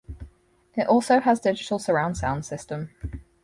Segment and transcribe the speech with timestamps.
[0.73, 2.89] It also has digital surround sound system.